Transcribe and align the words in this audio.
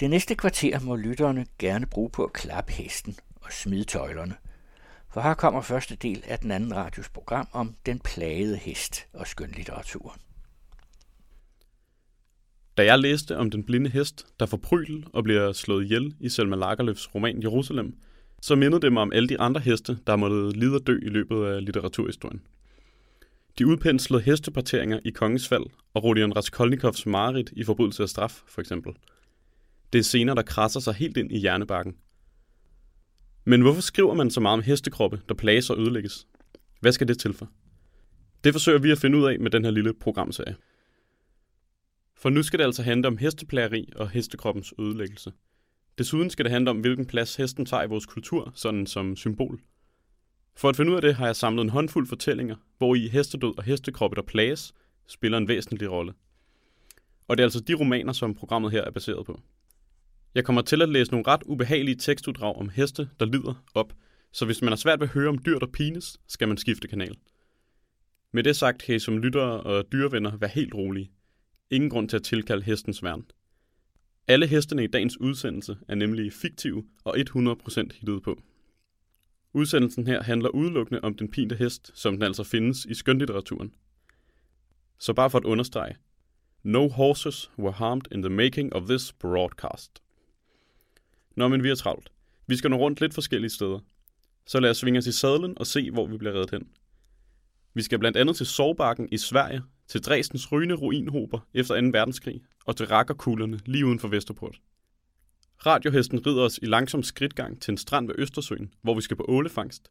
Det 0.00 0.10
næste 0.10 0.34
kvarter 0.34 0.80
må 0.80 0.96
lytterne 0.96 1.46
gerne 1.58 1.86
bruge 1.86 2.10
på 2.10 2.24
at 2.24 2.32
klappe 2.32 2.72
hesten 2.72 3.16
og 3.34 3.52
smide 3.52 3.84
tøjlerne. 3.84 4.34
For 5.12 5.20
her 5.20 5.34
kommer 5.34 5.62
første 5.62 5.96
del 5.96 6.22
af 6.26 6.38
den 6.38 6.50
anden 6.50 6.76
radios 6.76 7.08
program 7.08 7.48
om 7.52 7.74
den 7.86 7.98
plagede 7.98 8.56
hest 8.56 9.06
og 9.12 9.26
skønlitteraturen. 9.26 10.20
Da 12.76 12.84
jeg 12.84 12.98
læste 12.98 13.36
om 13.36 13.50
den 13.50 13.64
blinde 13.64 13.90
hest, 13.90 14.26
der 14.40 14.46
får 14.46 14.56
pryl 14.56 15.04
og 15.12 15.24
bliver 15.24 15.52
slået 15.52 15.84
ihjel 15.84 16.14
i 16.20 16.28
Selma 16.28 16.56
Lagerlöfs 16.56 17.14
roman 17.14 17.42
Jerusalem, 17.42 17.96
så 18.42 18.54
mindede 18.54 18.80
det 18.80 18.92
mig 18.92 19.02
om 19.02 19.12
alle 19.12 19.28
de 19.28 19.40
andre 19.40 19.60
heste, 19.60 19.98
der 20.06 20.16
måtte 20.16 20.50
lide 20.50 20.74
og 20.74 20.86
dø 20.86 20.98
i 21.02 21.08
løbet 21.08 21.46
af 21.46 21.64
litteraturhistorien. 21.64 22.42
De 23.58 23.66
udpenslede 23.66 24.22
hesteparteringer 24.22 25.00
i 25.04 25.10
Kongens 25.10 25.48
Fald 25.48 25.64
og 25.94 26.04
Rodion 26.04 26.36
Raskolnikovs 26.36 27.06
mareridt 27.06 27.50
i 27.52 27.64
Forbrydelse 27.64 28.02
af 28.02 28.08
straf, 28.08 28.42
for 28.46 28.60
eksempel. 28.60 28.92
Det 29.94 30.00
er 30.00 30.04
scener, 30.04 30.34
der 30.34 30.42
krasser 30.42 30.80
sig 30.80 30.94
helt 30.94 31.16
ind 31.16 31.32
i 31.32 31.38
hjernebakken. 31.38 31.96
Men 33.44 33.60
hvorfor 33.62 33.80
skriver 33.80 34.14
man 34.14 34.30
så 34.30 34.40
meget 34.40 34.52
om 34.52 34.62
hestekroppe, 34.62 35.20
der 35.28 35.34
plages 35.34 35.70
og 35.70 35.78
ødelægges? 35.78 36.26
Hvad 36.80 36.92
skal 36.92 37.08
det 37.08 37.18
til 37.18 37.34
for? 37.34 37.50
Det 38.44 38.54
forsøger 38.54 38.78
vi 38.78 38.90
at 38.90 38.98
finde 38.98 39.18
ud 39.18 39.24
af 39.24 39.40
med 39.40 39.50
den 39.50 39.64
her 39.64 39.70
lille 39.70 39.94
programserie. 39.94 40.56
For 42.16 42.30
nu 42.30 42.42
skal 42.42 42.58
det 42.58 42.64
altså 42.64 42.82
handle 42.82 43.08
om 43.08 43.16
hesteplageri 43.16 43.92
og 43.96 44.10
hestekroppens 44.10 44.74
ødelæggelse. 44.78 45.32
Desuden 45.98 46.30
skal 46.30 46.44
det 46.44 46.52
handle 46.52 46.70
om, 46.70 46.80
hvilken 46.80 47.06
plads 47.06 47.36
hesten 47.36 47.66
tager 47.66 47.82
i 47.82 47.88
vores 47.88 48.06
kultur, 48.06 48.52
sådan 48.54 48.86
som 48.86 49.16
symbol. 49.16 49.60
For 50.56 50.68
at 50.68 50.76
finde 50.76 50.90
ud 50.90 50.96
af 50.96 51.02
det, 51.02 51.14
har 51.14 51.26
jeg 51.26 51.36
samlet 51.36 51.62
en 51.62 51.70
håndfuld 51.70 52.06
fortællinger, 52.06 52.56
hvor 52.78 52.94
i 52.94 53.08
hestedød 53.08 53.58
og 53.58 53.64
hestekroppe, 53.64 54.16
der 54.16 54.22
plages, 54.22 54.74
spiller 55.06 55.38
en 55.38 55.48
væsentlig 55.48 55.90
rolle. 55.90 56.12
Og 57.28 57.36
det 57.36 57.42
er 57.42 57.46
altså 57.46 57.60
de 57.60 57.74
romaner, 57.74 58.12
som 58.12 58.34
programmet 58.34 58.72
her 58.72 58.82
er 58.82 58.90
baseret 58.90 59.26
på. 59.26 59.40
Jeg 60.34 60.44
kommer 60.44 60.62
til 60.62 60.82
at 60.82 60.88
læse 60.88 61.10
nogle 61.10 61.26
ret 61.26 61.42
ubehagelige 61.46 61.96
tekstuddrag 61.96 62.56
om 62.56 62.68
heste, 62.68 63.08
der 63.20 63.26
lider 63.26 63.64
op, 63.74 63.92
så 64.32 64.44
hvis 64.44 64.62
man 64.62 64.68
har 64.68 64.76
svært 64.76 65.00
ved 65.00 65.06
at 65.08 65.14
høre 65.14 65.28
om 65.28 65.38
dyr, 65.38 65.58
der 65.58 65.66
pines, 65.66 66.20
skal 66.28 66.48
man 66.48 66.56
skifte 66.56 66.88
kanal. 66.88 67.16
Med 68.32 68.42
det 68.42 68.56
sagt 68.56 68.82
kan 68.82 68.94
I 68.94 68.98
som 68.98 69.18
lyttere 69.18 69.60
og 69.60 69.92
dyrevenner 69.92 70.36
være 70.36 70.50
helt 70.50 70.74
rolige. 70.74 71.10
Ingen 71.70 71.90
grund 71.90 72.08
til 72.08 72.16
at 72.16 72.22
tilkalde 72.22 72.64
hestens 72.64 73.02
værn. 73.02 73.24
Alle 74.28 74.46
hestene 74.46 74.84
i 74.84 74.86
dagens 74.86 75.20
udsendelse 75.20 75.76
er 75.88 75.94
nemlig 75.94 76.32
fiktive 76.32 76.84
og 77.04 77.16
100% 77.18 77.88
hittet 78.00 78.22
på. 78.22 78.42
Udsendelsen 79.52 80.06
her 80.06 80.22
handler 80.22 80.48
udelukkende 80.48 81.00
om 81.00 81.14
den 81.14 81.30
pinte 81.30 81.56
hest, 81.56 81.90
som 81.94 82.14
den 82.14 82.22
altså 82.22 82.44
findes 82.44 82.84
i 82.84 82.94
skønlitteraturen. 82.94 83.74
Så 84.98 85.12
bare 85.12 85.30
for 85.30 85.38
at 85.38 85.44
understrege. 85.44 85.96
No 86.62 86.88
horses 86.88 87.50
were 87.58 87.72
harmed 87.72 88.12
in 88.12 88.22
the 88.22 88.30
making 88.30 88.72
of 88.72 88.82
this 88.88 89.12
broadcast. 89.12 90.03
Nå, 91.36 91.48
men 91.48 91.62
vi 91.62 91.70
er 91.70 91.74
travlt. 91.74 92.12
Vi 92.46 92.56
skal 92.56 92.70
nå 92.70 92.76
rundt 92.76 93.00
lidt 93.00 93.14
forskellige 93.14 93.50
steder. 93.50 93.78
Så 94.46 94.60
lad 94.60 94.70
os 94.70 94.76
svinge 94.76 94.98
os 94.98 95.06
i 95.06 95.12
sadlen 95.12 95.58
og 95.58 95.66
se, 95.66 95.90
hvor 95.90 96.06
vi 96.06 96.16
bliver 96.16 96.34
reddet 96.34 96.50
hen. 96.50 96.68
Vi 97.74 97.82
skal 97.82 97.98
blandt 97.98 98.16
andet 98.16 98.36
til 98.36 98.46
Sorgbakken 98.46 99.08
i 99.12 99.18
Sverige, 99.18 99.62
til 99.88 100.00
Dresdens 100.00 100.52
rygende 100.52 100.74
ruinhober 100.74 101.38
efter 101.54 101.80
2. 101.80 101.86
verdenskrig 101.86 102.40
og 102.66 102.76
til 102.76 102.86
rakkerkuglerne 102.86 103.60
lige 103.66 103.86
uden 103.86 103.98
for 103.98 104.08
Vesterport. 104.08 104.60
Radiohesten 105.66 106.26
rider 106.26 106.42
os 106.42 106.58
i 106.62 106.66
langsom 106.66 107.02
skridtgang 107.02 107.62
til 107.62 107.72
en 107.72 107.78
strand 107.78 108.06
ved 108.06 108.14
Østersøen, 108.18 108.72
hvor 108.82 108.94
vi 108.94 109.00
skal 109.00 109.16
på 109.16 109.24
ålefangst. 109.28 109.90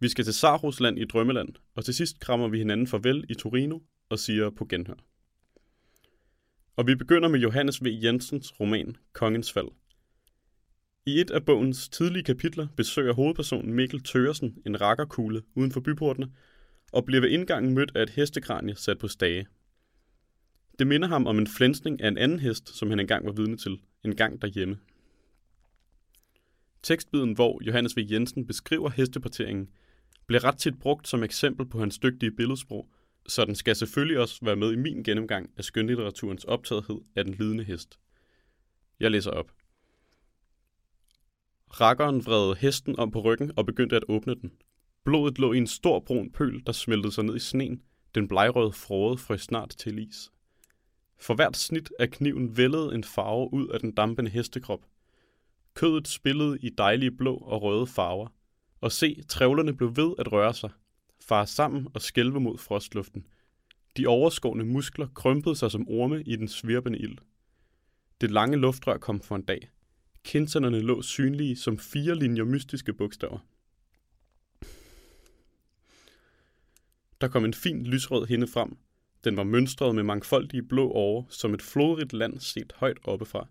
Vi 0.00 0.08
skal 0.08 0.24
til 0.24 0.34
Sarhusland 0.34 0.98
i 0.98 1.04
Drømmeland, 1.04 1.48
og 1.74 1.84
til 1.84 1.94
sidst 1.94 2.20
krammer 2.20 2.48
vi 2.48 2.58
hinanden 2.58 2.86
farvel 2.86 3.24
i 3.28 3.34
Torino 3.34 3.78
og 4.08 4.18
siger 4.18 4.50
på 4.50 4.64
genhør. 4.64 4.94
Og 6.76 6.86
vi 6.86 6.94
begynder 6.94 7.28
med 7.28 7.40
Johannes 7.40 7.84
V. 7.84 7.86
Jensens 8.02 8.60
roman 8.60 8.96
Kongens 9.12 9.52
Fald. 9.52 9.68
I 11.08 11.20
et 11.20 11.30
af 11.30 11.44
bogens 11.44 11.88
tidlige 11.88 12.22
kapitler 12.22 12.66
besøger 12.76 13.12
hovedpersonen 13.12 13.74
Mikkel 13.74 14.02
Tøresen 14.02 14.62
en 14.66 14.80
rakkerkugle 14.80 15.42
uden 15.54 15.72
for 15.72 15.80
byportene, 15.80 16.32
og 16.92 17.04
bliver 17.04 17.20
ved 17.20 17.28
indgangen 17.28 17.74
mødt 17.74 17.92
af 17.94 18.02
et 18.02 18.10
hestekranie 18.10 18.76
sat 18.76 18.98
på 18.98 19.08
stage. 19.08 19.46
Det 20.78 20.86
minder 20.86 21.08
ham 21.08 21.26
om 21.26 21.38
en 21.38 21.46
flænsning 21.46 22.00
af 22.00 22.08
en 22.08 22.18
anden 22.18 22.38
hest, 22.38 22.76
som 22.76 22.90
han 22.90 23.00
engang 23.00 23.26
var 23.26 23.32
vidne 23.32 23.56
til, 23.56 23.80
en 24.04 24.16
gang 24.16 24.42
derhjemme. 24.42 24.78
Tekstbiden, 26.82 27.32
hvor 27.32 27.60
Johannes 27.64 27.96
V. 27.96 28.06
Jensen 28.10 28.46
beskriver 28.46 28.90
hesteparteringen, 28.90 29.68
bliver 30.26 30.44
ret 30.44 30.58
tit 30.58 30.78
brugt 30.78 31.08
som 31.08 31.22
eksempel 31.22 31.66
på 31.66 31.78
hans 31.78 31.98
dygtige 31.98 32.32
billedsprog, 32.36 32.90
så 33.26 33.44
den 33.44 33.54
skal 33.54 33.76
selvfølgelig 33.76 34.18
også 34.18 34.38
være 34.42 34.56
med 34.56 34.72
i 34.72 34.76
min 34.76 35.02
gennemgang 35.02 35.50
af 35.56 35.64
skønlitteraturens 35.64 36.44
optagethed 36.44 37.00
af 37.16 37.24
den 37.24 37.34
lidende 37.34 37.64
hest. 37.64 37.98
Jeg 39.00 39.10
læser 39.10 39.30
op. 39.30 39.57
Rakkeren 41.70 42.26
vred 42.26 42.56
hesten 42.56 42.98
om 42.98 43.10
på 43.10 43.20
ryggen 43.20 43.52
og 43.56 43.66
begyndte 43.66 43.96
at 43.96 44.04
åbne 44.08 44.34
den. 44.34 44.52
Blodet 45.04 45.38
lå 45.38 45.52
i 45.52 45.58
en 45.58 45.66
stor 45.66 46.00
brun 46.00 46.30
pøl, 46.30 46.62
der 46.66 46.72
smeltede 46.72 47.12
sig 47.12 47.24
ned 47.24 47.36
i 47.36 47.38
sneen. 47.38 47.82
Den 48.14 48.28
blegrøde 48.28 48.72
frode 48.72 49.18
frøs 49.18 49.40
snart 49.40 49.74
til 49.78 49.98
is. 50.08 50.30
For 51.20 51.34
hvert 51.34 51.56
snit 51.56 51.92
af 51.98 52.10
kniven 52.10 52.56
vældede 52.56 52.94
en 52.94 53.04
farve 53.04 53.52
ud 53.52 53.68
af 53.68 53.80
den 53.80 53.94
dampende 53.94 54.30
hestekrop. 54.30 54.80
Kødet 55.74 56.08
spillede 56.08 56.58
i 56.60 56.68
dejlige 56.68 57.10
blå 57.10 57.36
og 57.36 57.62
røde 57.62 57.86
farver. 57.86 58.28
Og 58.80 58.92
se, 58.92 59.22
trævlerne 59.28 59.76
blev 59.76 59.96
ved 59.96 60.14
at 60.18 60.32
røre 60.32 60.54
sig, 60.54 60.70
fare 61.20 61.46
sammen 61.46 61.88
og 61.94 62.02
skælve 62.02 62.40
mod 62.40 62.58
frostluften. 62.58 63.26
De 63.96 64.06
overskårne 64.06 64.64
muskler 64.64 65.08
krympede 65.14 65.56
sig 65.56 65.70
som 65.70 65.88
orme 65.88 66.22
i 66.22 66.36
den 66.36 66.48
svirpende 66.48 66.98
ild. 66.98 67.18
Det 68.20 68.30
lange 68.30 68.56
luftrør 68.56 68.98
kom 68.98 69.20
for 69.20 69.36
en 69.36 69.42
dag. 69.42 69.68
Kinserne 70.28 70.80
lå 70.80 71.02
synlige 71.02 71.56
som 71.56 71.78
fire 71.78 72.14
linjer 72.14 72.44
mystiske 72.44 72.92
bogstaver. 72.92 73.38
Der 77.20 77.28
kom 77.28 77.44
en 77.44 77.54
fin 77.54 77.86
lysrød 77.86 78.26
hende 78.26 78.46
frem. 78.46 78.76
Den 79.24 79.36
var 79.36 79.44
mønstret 79.44 79.94
med 79.94 80.02
mangfoldige 80.02 80.62
blå 80.62 80.90
åre, 80.90 81.26
som 81.30 81.54
et 81.54 81.62
flodrigt 81.62 82.12
land 82.12 82.40
set 82.40 82.72
højt 82.76 82.98
oppefra. 83.04 83.48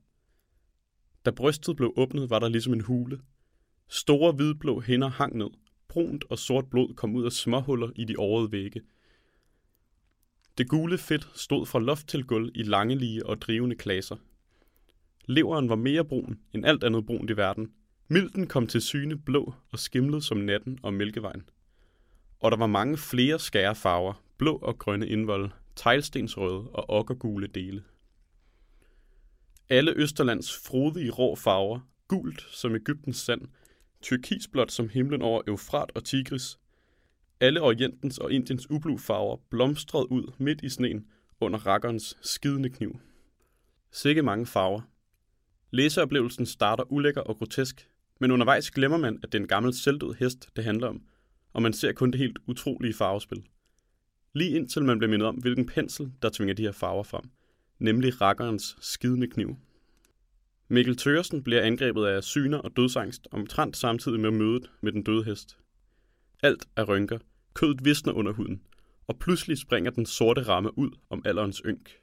Da 1.26 1.32
brystet 1.32 1.76
blev 1.76 1.94
åbnet, 1.96 2.30
var 2.30 2.40
der 2.40 2.50
ligesom 2.50 2.74
en 2.74 2.82
hule. 2.82 3.22
Store 3.88 4.32
hvidblå 4.32 4.82
hænder 4.82 5.10
hang 5.10 5.38
ned. 5.38 5.50
Brunt 5.88 6.24
og 6.30 6.40
sort 6.40 6.70
blod 6.70 6.94
kom 6.94 7.16
ud 7.16 7.26
af 7.26 7.32
småhuller 7.32 7.90
i 7.96 8.06
de 8.06 8.20
årede 8.20 8.52
vægge. 8.52 8.82
Det 10.58 10.70
gule 10.70 10.98
fedt 10.98 11.30
stod 11.36 11.66
fra 11.66 11.80
loft 11.80 12.08
til 12.08 12.24
gulv 12.24 12.52
i 12.56 12.64
langelige 12.64 13.26
og 13.26 13.42
drivende 13.42 13.76
klaser. 13.76 14.16
Leveren 15.30 15.70
var 15.70 15.76
mere 15.76 16.06
brun 16.06 16.40
end 16.54 16.66
alt 16.66 16.84
andet 16.84 17.06
brunt 17.06 17.30
i 17.30 17.38
verden. 17.38 17.72
Milten 18.08 18.48
kom 18.48 18.68
til 18.68 18.82
syne 18.82 19.18
blå 19.18 19.54
og 19.72 19.80
skimlede 19.80 20.22
som 20.22 20.38
natten 20.38 20.80
og 20.84 20.94
mælkevejen. 20.94 21.50
Og 22.40 22.52
der 22.52 22.58
var 22.58 22.68
mange 22.68 22.98
flere 22.98 23.40
skære 23.40 23.76
farver, 23.76 24.24
blå 24.38 24.56
og 24.56 24.80
grønne 24.80 25.08
indvold, 25.08 25.50
teglstensrøde 25.76 26.70
og 26.70 26.90
okkergule 26.90 27.48
dele. 27.48 27.84
Alle 29.70 29.94
Østerlands 29.96 30.58
frodige 30.68 31.12
rå 31.12 31.36
farver, 31.36 31.80
gult 32.08 32.48
som 32.52 32.76
Ægyptens 32.76 33.18
sand, 33.18 33.42
turkisblåt 34.02 34.72
som 34.72 34.90
himlen 34.90 35.22
over 35.22 35.42
Eufrat 35.48 35.92
og 35.96 36.04
Tigris. 36.04 36.60
Alle 37.40 37.62
Orientens 37.62 38.18
og 38.18 38.32
Indiens 38.32 38.70
ublu 38.72 38.98
farver 38.98 39.38
blomstrede 39.50 40.12
ud 40.12 40.32
midt 40.38 40.62
i 40.64 40.70
sneen 40.70 41.06
under 41.40 41.60
rakkerens 41.60 42.18
skidende 42.22 42.70
kniv. 42.70 43.00
Sikke 43.92 44.24
mange 44.24 44.46
farver. 44.46 44.82
Læseoplevelsen 45.72 46.46
starter 46.46 46.92
ulækker 46.92 47.22
og 47.22 47.38
grotesk, 47.38 47.90
men 48.20 48.32
undervejs 48.32 48.72
glemmer 48.72 48.98
man, 48.98 49.20
at 49.24 49.32
det 49.32 49.38
er 49.38 49.42
en 49.42 49.48
gammel 49.48 49.74
selvdød 49.74 50.14
hest, 50.14 50.50
det 50.56 50.64
handler 50.64 50.88
om, 50.88 51.02
og 51.54 51.62
man 51.62 51.74
ser 51.74 51.92
kun 51.92 52.12
det 52.12 52.20
helt 52.20 52.40
utrolige 52.48 52.94
farvespil. 52.94 53.44
Lige 54.34 54.52
indtil 54.52 54.84
man 54.84 55.00
bliver 55.00 55.10
mindet 55.10 55.28
om, 55.28 55.36
hvilken 55.36 55.66
pensel, 55.66 56.12
der 56.22 56.30
tvinger 56.30 56.54
de 56.54 56.62
her 56.62 56.72
farver 56.72 57.04
frem, 57.04 57.24
nemlig 57.80 58.22
rakkerens 58.22 58.78
skidende 58.82 59.28
kniv. 59.28 59.56
Mikkel 60.68 60.98
Tørsen 60.98 61.44
bliver 61.44 61.62
angrebet 61.62 62.06
af 62.06 62.24
syner 62.24 62.58
og 62.58 62.72
dødsangst 62.78 63.28
omtrent 63.32 63.78
samtidig 63.78 64.20
med 64.20 64.32
mødet 64.32 64.72
med 64.82 64.92
den 64.92 65.04
døde 65.04 65.24
hest. 65.24 65.58
Alt 66.44 66.68
er 66.76 66.84
rynker, 66.84 67.20
kødet 67.54 67.86
visner 67.86 68.14
under 68.14 68.32
huden, 68.32 68.62
og 69.08 69.20
pludselig 69.20 69.58
springer 69.58 69.92
den 69.92 70.06
sorte 70.06 70.42
ramme 70.42 70.78
ud 70.78 70.92
om 71.10 71.22
alderens 71.26 71.62
ynk. 71.66 72.00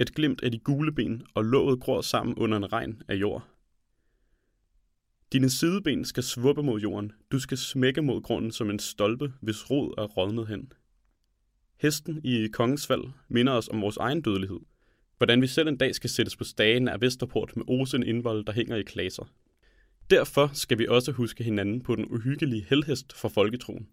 Et 0.00 0.14
glimt 0.14 0.42
af 0.42 0.52
de 0.52 0.58
gule 0.58 0.92
ben 0.92 1.22
og 1.34 1.44
låget 1.44 1.80
gror 1.80 2.00
sammen 2.00 2.34
under 2.36 2.56
en 2.56 2.72
regn 2.72 3.02
af 3.08 3.14
jord. 3.14 3.48
Dine 5.32 5.50
sideben 5.50 6.04
skal 6.04 6.22
svuppe 6.22 6.62
mod 6.62 6.80
jorden. 6.80 7.12
Du 7.32 7.38
skal 7.38 7.58
smække 7.58 8.02
mod 8.02 8.22
grunden 8.22 8.50
som 8.50 8.70
en 8.70 8.78
stolpe, 8.78 9.32
hvis 9.40 9.70
rod 9.70 9.94
er 9.98 10.04
rådnet 10.04 10.48
hen. 10.48 10.72
Hesten 11.80 12.20
i 12.24 12.48
kongens 12.52 12.86
fald 12.86 13.04
minder 13.28 13.52
os 13.52 13.68
om 13.68 13.80
vores 13.80 13.96
egen 13.96 14.22
dødelighed. 14.22 14.60
Hvordan 15.16 15.42
vi 15.42 15.46
selv 15.46 15.68
en 15.68 15.76
dag 15.76 15.94
skal 15.94 16.10
sættes 16.10 16.36
på 16.36 16.44
stagen 16.44 16.88
af 16.88 17.00
Vesterport 17.00 17.56
med 17.56 17.64
osen 17.68 18.02
indvold, 18.02 18.44
der 18.44 18.52
hænger 18.52 18.76
i 18.76 18.82
klaser. 18.82 19.32
Derfor 20.10 20.50
skal 20.52 20.78
vi 20.78 20.86
også 20.86 21.12
huske 21.12 21.44
hinanden 21.44 21.82
på 21.82 21.96
den 21.96 22.06
uhyggelige 22.10 22.66
helhest 22.68 23.12
for 23.12 23.28
folketroen. 23.28 23.88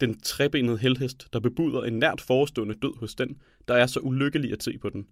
Den 0.00 0.20
trebenede 0.20 0.78
helhest, 0.78 1.28
der 1.32 1.40
bebuder 1.40 1.82
en 1.82 1.98
nært 1.98 2.20
forestående 2.20 2.74
død 2.74 2.98
hos 2.98 3.14
den, 3.14 3.42
der 3.68 3.74
er 3.74 3.86
så 3.86 4.00
ulykkelig 4.00 4.52
at 4.52 4.62
se 4.62 4.78
på 4.78 4.90
den. 4.90 5.06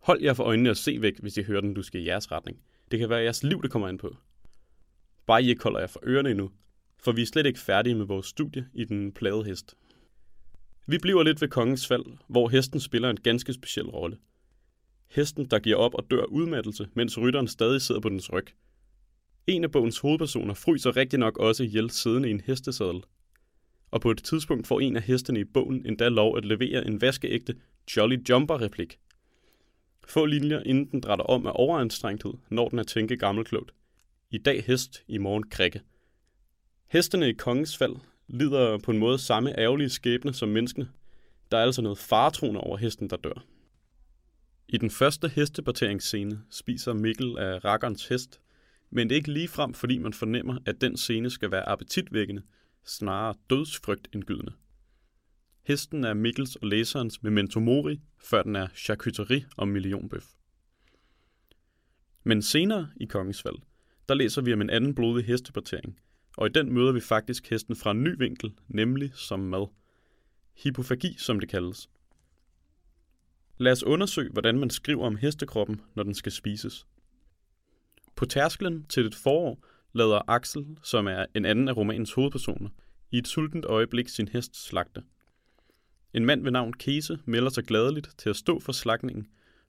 Hold 0.00 0.22
jer 0.22 0.34
for 0.34 0.44
øjnene 0.44 0.70
og 0.70 0.76
se 0.76 1.02
væk, 1.02 1.18
hvis 1.20 1.36
I 1.36 1.42
hører 1.42 1.60
den 1.60 1.74
luske 1.74 2.00
i 2.00 2.06
jeres 2.06 2.32
retning. 2.32 2.58
Det 2.90 2.98
kan 2.98 3.08
være 3.08 3.22
jeres 3.22 3.42
liv, 3.42 3.62
det 3.62 3.70
kommer 3.70 3.88
ind 3.88 3.98
på. 3.98 4.16
Bare 5.26 5.42
I 5.42 5.48
ikke 5.48 5.62
holder 5.62 5.80
jer 5.80 5.86
for 5.86 6.00
ørerne 6.06 6.30
endnu, 6.30 6.50
for 6.98 7.12
vi 7.12 7.22
er 7.22 7.26
slet 7.26 7.46
ikke 7.46 7.58
færdige 7.58 7.94
med 7.94 8.06
vores 8.06 8.26
studie 8.26 8.68
i 8.74 8.84
den 8.84 9.12
plade 9.12 9.44
hest. 9.44 9.74
Vi 10.86 10.98
bliver 10.98 11.22
lidt 11.22 11.40
ved 11.40 11.48
kongens 11.48 11.86
fald, 11.86 12.04
hvor 12.28 12.48
hesten 12.48 12.80
spiller 12.80 13.10
en 13.10 13.16
ganske 13.16 13.52
speciel 13.52 13.86
rolle. 13.86 14.18
Hesten, 15.10 15.44
der 15.44 15.58
giver 15.58 15.76
op 15.76 15.94
og 15.94 16.10
dør 16.10 16.24
udmattelse, 16.24 16.88
mens 16.94 17.18
rytteren 17.18 17.48
stadig 17.48 17.80
sidder 17.80 18.00
på 18.00 18.08
dens 18.08 18.32
ryg. 18.32 18.46
En 19.46 19.64
af 19.64 19.70
bogens 19.70 19.98
hovedpersoner 19.98 20.54
fryser 20.54 20.96
rigtig 20.96 21.18
nok 21.18 21.38
også 21.38 21.62
ihjel 21.62 21.90
siddende 21.90 22.28
i 22.28 22.30
en 22.30 22.40
hestesadel. 22.40 23.02
Og 23.94 24.00
på 24.00 24.10
et 24.10 24.24
tidspunkt 24.24 24.66
får 24.66 24.80
en 24.80 24.96
af 24.96 25.02
hestene 25.02 25.40
i 25.40 25.44
bogen 25.44 25.86
endda 25.86 26.08
lov 26.08 26.36
at 26.36 26.44
levere 26.44 26.86
en 26.86 27.00
vaskeægte 27.00 27.54
Jolly 27.96 28.18
Jumper-replik. 28.28 28.98
Få 30.06 30.26
linjer, 30.26 30.62
inden 30.62 30.90
den 30.90 31.00
drætter 31.00 31.24
om 31.24 31.46
af 31.46 31.52
overanstrengthed, 31.54 32.32
når 32.48 32.68
den 32.68 32.78
at 32.78 32.86
tænke 32.86 33.16
gammelklogt. 33.16 33.74
I 34.30 34.38
dag 34.38 34.64
hest, 34.64 35.04
i 35.08 35.18
morgen 35.18 35.50
krikke. 35.50 35.80
Hestene 36.86 37.28
i 37.28 37.32
kongens 37.32 37.76
fald 37.76 37.96
lider 38.28 38.78
på 38.78 38.90
en 38.90 38.98
måde 38.98 39.18
samme 39.18 39.58
ærgerlige 39.58 39.88
skæbne 39.88 40.34
som 40.34 40.48
menneskene. 40.48 40.88
Der 41.50 41.58
er 41.58 41.62
altså 41.62 41.82
noget 41.82 41.98
faretroende 41.98 42.60
over 42.60 42.76
hesten, 42.76 43.10
der 43.10 43.16
dør. 43.16 43.44
I 44.68 44.76
den 44.76 44.90
første 44.90 45.28
hesteparteringsscene 45.28 46.40
spiser 46.50 46.92
Mikkel 46.92 47.38
af 47.38 47.64
rakkerens 47.64 48.08
hest, 48.08 48.40
men 48.90 49.08
det 49.08 49.14
er 49.14 49.18
ikke 49.18 49.32
lige 49.32 49.48
frem, 49.48 49.74
fordi 49.74 49.98
man 49.98 50.12
fornemmer, 50.12 50.58
at 50.66 50.80
den 50.80 50.96
scene 50.96 51.30
skal 51.30 51.50
være 51.50 51.68
appetitvækkende, 51.68 52.42
snarere 52.84 53.34
dødsfrygtindgydende. 53.50 54.52
Hesten 55.62 56.04
er 56.04 56.14
Mikkels 56.14 56.56
og 56.56 56.66
læserens 56.66 57.22
memento 57.22 57.60
mori, 57.60 58.00
før 58.18 58.42
den 58.42 58.56
er 58.56 58.68
charcuterie 58.74 59.46
og 59.56 59.68
millionbøf. 59.68 60.26
Men 62.24 62.42
senere 62.42 62.90
i 62.96 63.04
Kongens 63.04 63.42
Fald, 63.42 63.56
der 64.08 64.14
læser 64.14 64.42
vi 64.42 64.52
om 64.52 64.60
en 64.60 64.70
anden 64.70 64.94
blodig 64.94 65.24
hestepartering, 65.24 66.00
og 66.36 66.46
i 66.46 66.50
den 66.50 66.72
møder 66.72 66.92
vi 66.92 67.00
faktisk 67.00 67.50
hesten 67.50 67.76
fra 67.76 67.90
en 67.90 68.04
ny 68.04 68.18
vinkel, 68.18 68.52
nemlig 68.68 69.14
som 69.14 69.40
mad. 69.40 69.66
Hypofagi, 70.64 71.14
som 71.18 71.40
det 71.40 71.48
kaldes. 71.48 71.90
Lad 73.58 73.72
os 73.72 73.82
undersøge, 73.82 74.30
hvordan 74.30 74.58
man 74.58 74.70
skriver 74.70 75.06
om 75.06 75.16
hestekroppen, 75.16 75.80
når 75.94 76.02
den 76.02 76.14
skal 76.14 76.32
spises. 76.32 76.86
På 78.16 78.26
tærsklen 78.26 78.86
til 78.88 79.06
et 79.06 79.14
forår 79.14 79.64
lader 79.94 80.30
Axel, 80.30 80.66
som 80.82 81.06
er 81.06 81.26
en 81.34 81.44
anden 81.44 81.68
af 81.68 81.76
romanens 81.76 82.12
hovedpersoner, 82.12 82.68
i 83.10 83.18
et 83.18 83.28
sultent 83.28 83.64
øjeblik 83.64 84.08
sin 84.08 84.28
hest 84.28 84.66
slagte. 84.66 85.02
En 86.14 86.26
mand 86.26 86.42
ved 86.42 86.50
navn 86.50 86.72
Kese 86.72 87.18
melder 87.24 87.50
sig 87.50 87.64
gladeligt 87.64 88.10
til 88.18 88.30
at 88.30 88.36
stå 88.36 88.60
for 88.60 88.72
slagningen, 88.72 89.26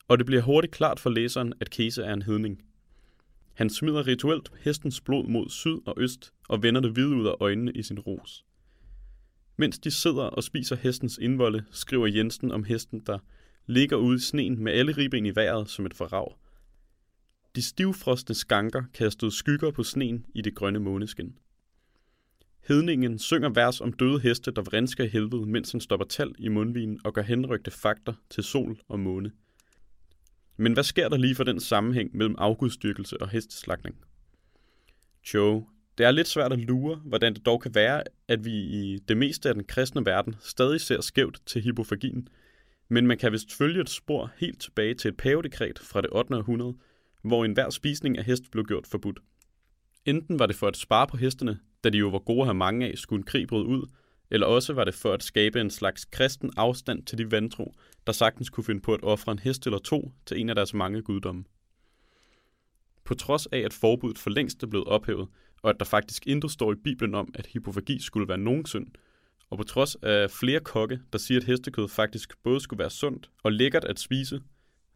og 0.08 0.18
det 0.18 0.26
bliver 0.26 0.42
hurtigt 0.42 0.74
klart 0.74 1.00
for 1.00 1.10
læseren, 1.10 1.54
at 1.60 1.70
Kese 1.70 2.04
er 2.04 2.14
en 2.14 2.22
hedning. 2.22 2.62
Han 3.54 3.70
smider 3.70 4.08
rituelt 4.08 4.52
hestens 4.60 5.02
blod 5.02 5.28
mod 5.28 5.50
syd 5.50 5.78
og 5.86 5.94
øst 5.98 6.34
og 6.50 6.64
vender 6.64 6.82
det 6.82 6.92
hvide 6.92 7.16
ud 7.16 7.28
af 7.28 7.36
øjnene 7.40 7.72
i 7.72 7.84
sin 7.84 8.00
ros. 8.00 8.46
Mens 9.58 9.80
de 9.80 9.92
sidder 9.92 10.24
og 10.24 10.44
spiser 10.44 10.76
hestens 10.76 11.18
indvolde, 11.22 11.66
skriver 11.72 12.08
Jensen 12.08 12.52
om 12.52 12.64
hesten, 12.64 13.00
der 13.00 13.20
ligger 13.66 13.98
ude 13.98 14.16
i 14.16 14.20
sneen 14.20 14.64
med 14.64 14.74
alle 14.74 14.92
ribben 14.92 15.26
i 15.26 15.36
vejret 15.36 15.70
som 15.70 15.86
et 15.86 15.94
forrav. 15.94 16.38
De 17.56 17.62
stivfrostne 17.62 18.36
skanker 18.36 18.84
kastede 18.94 19.32
skygger 19.32 19.72
på 19.72 19.84
sneen 19.84 20.26
i 20.36 20.42
det 20.42 20.56
grønne 20.56 20.80
måneskin. 20.80 21.38
Hedningen 22.68 23.20
synger 23.20 23.50
vers 23.50 23.82
om 23.82 23.94
døde 23.94 24.20
heste, 24.20 24.52
der 24.52 24.62
vrensker 24.62 25.04
i 25.04 25.08
helvede, 25.08 25.46
mens 25.46 25.72
han 25.72 25.82
stopper 25.82 26.06
tal 26.06 26.36
i 26.38 26.48
mundvinen 26.48 27.00
og 27.04 27.14
gør 27.14 27.22
henrygte 27.22 27.72
fakter 27.72 28.14
til 28.30 28.44
sol 28.44 28.80
og 28.88 29.00
måne. 29.00 29.32
Men 30.58 30.74
hvad 30.74 30.84
sker 30.84 31.10
der 31.10 31.18
lige 31.18 31.36
for 31.36 31.44
den 31.44 31.60
sammenhæng 31.60 32.18
mellem 32.18 32.36
afgudstyrkelse 32.38 33.22
og 33.22 33.30
hesteslagning? 33.30 33.96
Jo, 35.34 35.68
det 35.98 36.06
er 36.06 36.12
lidt 36.12 36.28
svært 36.28 36.54
at 36.54 36.60
lure, 36.60 36.96
hvordan 36.96 37.34
det 37.34 37.46
dog 37.46 37.62
kan 37.62 37.76
være, 37.76 38.04
at 38.28 38.46
vi 38.46 38.52
i 38.52 39.00
det 39.08 39.18
meste 39.18 39.50
af 39.50 39.56
den 39.56 39.64
kristne 39.64 40.06
verden 40.06 40.36
stadig 40.40 40.82
ser 40.82 41.02
skævt 41.02 41.42
til 41.46 41.62
hypofagien, 41.62 42.28
men 42.90 43.08
man 43.08 43.18
kan 43.18 43.32
vist 43.32 43.54
følge 43.54 43.82
et 43.82 43.90
spor 43.90 44.32
helt 44.38 44.62
tilbage 44.62 44.94
til 44.94 45.10
et 45.10 45.18
pavedekret 45.18 45.80
fra 45.80 46.02
det 46.02 46.10
8. 46.12 46.36
århundrede, 46.36 46.76
hvor 47.26 47.46
enhver 47.46 47.70
spisning 47.70 48.18
af 48.18 48.24
hest 48.24 48.52
blev 48.52 48.66
gjort 48.66 48.88
forbudt. 48.88 49.20
Enten 50.06 50.40
var 50.40 50.46
det 50.46 50.56
for 50.56 50.68
at 50.68 50.78
spare 50.78 51.08
på 51.08 51.18
hestene, 51.18 51.60
da 51.84 51.90
de 51.90 51.98
jo 51.98 52.08
var 52.08 52.20
gode 52.20 52.42
at 52.42 52.48
have 52.48 52.54
mange 52.54 52.88
af, 52.88 52.98
skulle 52.98 53.20
en 53.20 53.26
krig 53.26 53.48
bryde 53.48 53.66
ud, 53.66 53.88
eller 54.32 54.48
også 54.48 54.74
var 54.74 54.84
det 54.84 54.94
for 54.94 55.14
at 55.14 55.24
skabe 55.24 55.62
en 55.62 55.70
slags 55.70 56.06
kristen 56.06 56.52
afstand 56.58 57.04
til 57.04 57.18
de 57.18 57.32
vantro, 57.32 57.74
der 58.08 58.14
sagtens 58.14 58.50
kunne 58.50 58.64
finde 58.64 58.82
på 58.82 58.94
at 58.94 59.04
ofre 59.04 59.32
en 59.32 59.40
hest 59.40 59.66
eller 59.66 59.80
to 59.80 60.12
til 60.26 60.40
en 60.40 60.50
af 60.50 60.56
deres 60.56 60.74
mange 60.74 61.02
guddomme. 61.02 61.44
På 63.04 63.14
trods 63.14 63.46
af, 63.46 63.60
at 63.60 63.74
forbuddet 63.74 64.20
for 64.20 64.30
længst 64.30 64.64
er 64.64 64.68
blevet 64.68 64.88
ophævet, 64.88 65.28
og 65.62 65.70
at 65.70 65.76
der 65.80 65.86
faktisk 65.86 66.28
intet 66.28 66.52
står 66.52 66.72
i 66.72 66.76
Bibelen 66.84 67.16
om, 67.16 67.32
at 67.34 67.48
hypofagi 67.48 68.00
skulle 68.00 68.28
være 68.28 68.38
nogen 68.38 68.66
synd, 68.66 68.88
og 69.50 69.58
på 69.58 69.64
trods 69.64 69.96
af 69.96 70.32
flere 70.32 70.60
kokke, 70.60 71.00
der 71.14 71.20
siger, 71.20 71.40
at 71.40 71.46
hestekød 71.46 71.88
faktisk 71.88 72.44
både 72.44 72.60
skulle 72.60 72.80
være 72.80 72.90
sundt 72.90 73.30
og 73.44 73.52
lækkert 73.52 73.86
at 73.86 74.00
spise, 74.00 74.42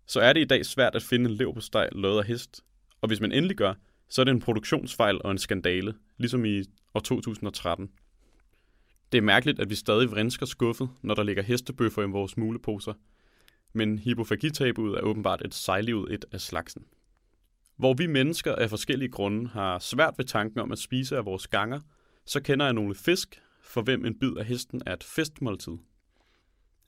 så 0.10 0.20
er 0.20 0.34
det 0.34 0.42
i 0.42 0.46
dag 0.46 0.66
svært 0.66 0.96
at 0.96 1.04
finde 1.04 1.30
en 1.30 1.36
lev 1.36 1.54
på 1.54 1.62
steg 1.62 1.90
lavet 1.92 2.20
af 2.20 2.26
hest. 2.26 2.62
Og 3.02 3.08
hvis 3.08 3.22
man 3.22 3.32
endelig 3.32 3.58
gør, 3.58 3.74
så 4.10 4.22
er 4.22 4.24
det 4.24 4.32
en 4.32 4.40
produktionsfejl 4.40 5.22
og 5.24 5.32
en 5.32 5.38
skandale, 5.38 5.94
ligesom 6.18 6.46
i 6.46 6.64
år 6.94 7.00
2013. 7.00 7.90
Det 9.12 9.18
er 9.18 9.22
mærkeligt, 9.22 9.60
at 9.60 9.70
vi 9.70 9.76
stadig 9.76 10.12
vrinsker 10.12 10.46
skuffet, 10.46 10.90
når 11.02 11.16
der 11.16 11.24
ligger 11.24 11.44
hestebøffer 11.44 12.02
i 12.02 12.06
vores 12.06 12.38
muleposer. 12.38 12.94
Men 13.74 14.00
hypofagitabet 14.00 14.98
er 14.98 15.02
åbenbart 15.02 15.42
et 15.46 15.54
sejlivet 15.54 16.14
et 16.14 16.26
af 16.32 16.42
slagsen. 16.42 16.86
Hvor 17.78 17.94
vi 17.94 18.08
mennesker 18.08 18.56
af 18.56 18.70
forskellige 18.70 19.12
grunde 19.12 19.48
har 19.48 19.80
svært 19.80 20.14
ved 20.18 20.26
tanken 20.26 20.60
om 20.60 20.72
at 20.72 20.80
spise 20.80 21.18
af 21.18 21.26
vores 21.26 21.48
ganger, 21.48 21.80
så 22.26 22.42
kender 22.42 22.66
jeg 22.66 22.74
nogle 22.74 22.96
fisk, 22.96 23.42
for 23.64 23.82
hvem 23.82 24.06
en 24.06 24.20
bid 24.20 24.38
af 24.38 24.46
hesten 24.46 24.82
er 24.86 24.94
et 24.94 25.04
festmåltid. 25.04 25.78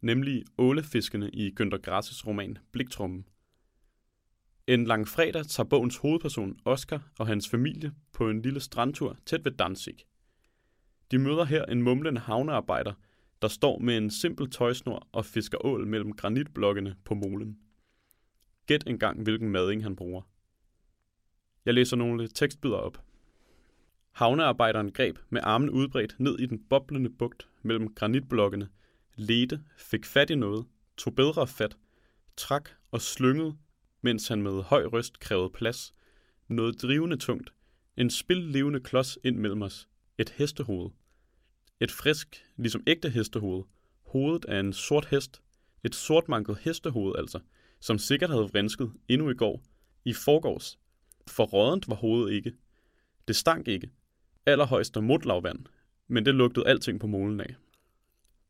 Nemlig 0.01 0.43
ålefiskene 0.57 1.29
i 1.29 1.53
Günther 1.59 1.77
Grasses 1.77 2.27
roman 2.27 2.57
Bliktrummen. 2.71 3.25
En 4.67 4.85
lang 4.85 5.07
fredag 5.07 5.45
tager 5.45 5.67
bogens 5.67 5.97
hovedperson 5.97 6.59
Oscar 6.65 7.11
og 7.19 7.27
hans 7.27 7.49
familie 7.49 7.93
på 8.13 8.29
en 8.29 8.41
lille 8.41 8.59
strandtur 8.59 9.17
tæt 9.25 9.45
ved 9.45 9.51
Danzig. 9.51 9.95
De 11.11 11.17
møder 11.17 11.45
her 11.45 11.65
en 11.65 11.81
mumlende 11.81 12.21
havnearbejder, 12.21 12.93
der 13.41 13.47
står 13.47 13.79
med 13.79 13.97
en 13.97 14.09
simpel 14.09 14.49
tøjsnor 14.49 15.07
og 15.11 15.25
fisker 15.25 15.65
ål 15.65 15.87
mellem 15.87 16.13
granitblokkene 16.13 16.95
på 17.03 17.13
molen. 17.13 17.59
Gæt 18.67 18.83
engang, 18.87 19.23
hvilken 19.23 19.49
mading 19.49 19.83
han 19.83 19.95
bruger. 19.95 20.21
Jeg 21.65 21.73
læser 21.73 21.97
nogle 21.97 22.27
tekstbyder 22.27 22.77
op. 22.77 23.03
Havnearbejderen 24.11 24.91
greb 24.91 25.17
med 25.29 25.41
armen 25.43 25.69
udbredt 25.69 26.15
ned 26.19 26.39
i 26.39 26.45
den 26.45 26.63
boblende 26.69 27.09
bugt 27.09 27.49
mellem 27.61 27.93
granitblokkene, 27.93 28.69
ledte, 29.15 29.63
fik 29.77 30.05
fat 30.05 30.29
i 30.29 30.35
noget, 30.35 30.65
tog 30.97 31.15
bedre 31.15 31.47
fat, 31.47 31.77
trak 32.37 32.69
og 32.91 33.01
slyngede, 33.01 33.57
mens 34.01 34.27
han 34.27 34.41
med 34.41 34.61
høj 34.61 34.85
røst 34.85 35.19
krævede 35.19 35.49
plads. 35.49 35.93
Noget 36.47 36.81
drivende 36.81 37.17
tungt. 37.17 37.53
En 37.97 38.09
spillevende 38.09 38.79
klods 38.79 39.17
ind 39.23 39.37
mellem 39.37 39.61
os. 39.61 39.87
Et 40.17 40.29
hestehoved. 40.29 40.89
Et 41.79 41.91
frisk, 41.91 42.45
ligesom 42.57 42.83
ægte 42.87 43.09
hestehoved. 43.09 43.63
Hovedet 44.05 44.45
af 44.45 44.59
en 44.59 44.73
sort 44.73 45.05
hest. 45.05 45.41
Et 45.83 45.95
sortmanket 45.95 46.57
hestehoved 46.57 47.15
altså, 47.17 47.39
som 47.79 47.97
sikkert 47.97 48.29
havde 48.29 48.49
vrinsket 48.49 48.93
endnu 49.07 49.29
i 49.29 49.33
går. 49.33 49.63
I 50.05 50.13
forgårs. 50.13 50.79
For 51.27 51.43
rådent 51.43 51.89
var 51.89 51.95
hovedet 51.95 52.33
ikke. 52.33 52.53
Det 53.27 53.35
stank 53.35 53.67
ikke. 53.67 53.89
Allerhøjst 54.45 54.97
af 54.97 55.03
mutlavvand, 55.03 55.65
men 56.07 56.25
det 56.25 56.35
lugtede 56.35 56.67
alting 56.67 56.99
på 56.99 57.07
molen 57.07 57.39
af. 57.39 57.55